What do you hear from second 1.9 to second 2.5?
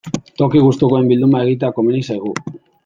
zaigu.